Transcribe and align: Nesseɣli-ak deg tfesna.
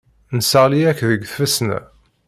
Nesseɣli-ak 0.35 0.99
deg 1.09 1.21
tfesna. 1.25 1.79